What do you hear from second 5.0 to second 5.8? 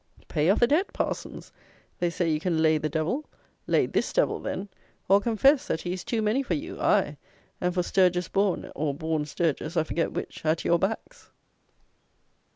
or, confess